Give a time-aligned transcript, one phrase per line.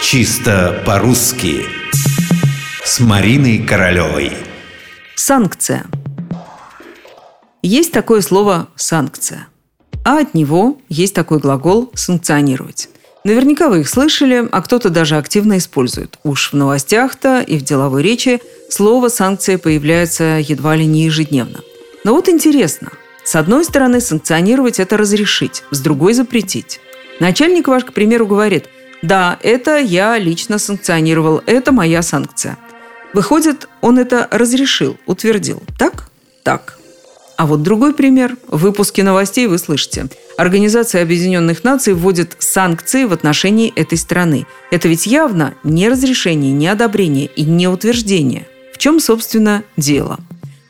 [0.00, 1.66] Чисто по-русски
[2.84, 4.32] С Мариной Королевой
[5.16, 5.86] Санкция.
[7.62, 9.48] Есть такое слово «санкция»,
[10.04, 12.88] а от него есть такой глагол «санкционировать».
[13.24, 16.18] Наверняка вы их слышали, а кто-то даже активно использует.
[16.22, 18.40] Уж в новостях-то и в деловой речи
[18.70, 21.58] слово «санкция» появляется едва ли не ежедневно.
[22.04, 22.92] Но вот интересно.
[23.24, 26.80] С одной стороны, санкционировать– это разрешить, с другой– запретить.
[27.18, 28.68] Начальник ваш, к примеру, говорит
[29.02, 32.58] «Да, это я лично санкционировал, это моя санкция».
[33.14, 35.62] Выходит, он это разрешил, утвердил.
[35.78, 36.10] Так?
[36.42, 36.78] Так.
[37.36, 38.36] А вот другой пример.
[38.48, 40.08] В выпуске новостей вы слышите.
[40.36, 44.46] Организация Объединенных Наций вводит санкции в отношении этой страны.
[44.70, 48.46] Это ведь явно не разрешение, не одобрение и не утверждение.
[48.74, 50.18] В чем, собственно, дело?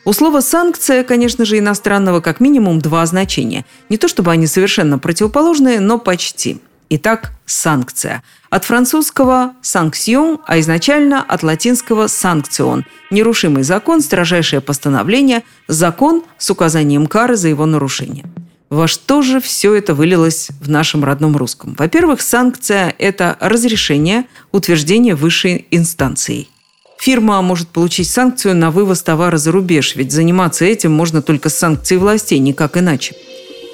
[0.05, 3.65] У слова «санкция», конечно же, иностранного как минимум два значения.
[3.89, 6.61] Не то чтобы они совершенно противоположные, но почти.
[6.91, 8.23] Итак, санкция.
[8.49, 17.07] От французского «санкцион», а изначально от латинского «санкцион»– нерушимый закон, строжайшее постановление, закон с указанием
[17.07, 18.25] кары за его нарушение.
[18.71, 21.75] Во что же все это вылилось в нашем родном русском?
[21.79, 26.51] Во-первых, санкция– это разрешение, утверждение высшей инстанцией.
[26.99, 31.55] Фирма может получить санкцию на вывоз товара за рубеж, ведь заниматься этим можно только с
[31.55, 33.15] санкцией властей, никак иначе.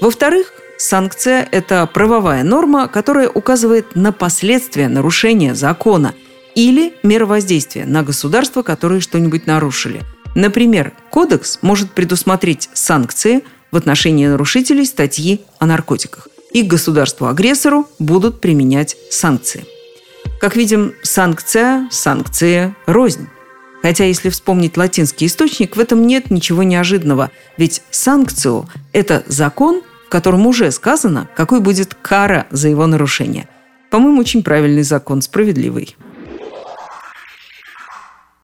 [0.01, 6.15] Во-вторых, Санкция– это правовая норма, которая указывает на последствия нарушения закона
[6.55, 10.03] или мера воздействия на государство, которые что-нибудь нарушили.
[10.35, 16.29] Например, кодекс может предусмотреть санкции в отношении нарушителей статьи о наркотиках.
[16.53, 19.65] И к государству-агрессору будут применять санкции.
[20.41, 23.29] Как видим, санкция, санкции– рознь.
[23.83, 27.31] Хотя, если вспомнить латинский источник, в этом нет ничего неожиданного.
[27.59, 33.49] Ведь санкцию– это закон– котором уже сказано, какой будет кара за его нарушение.
[33.91, 35.97] По-моему, очень правильный закон, справедливый.